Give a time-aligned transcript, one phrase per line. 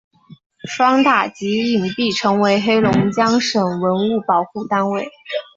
[0.67, 5.11] 双塔及影壁成为黑龙江省文物保护单位。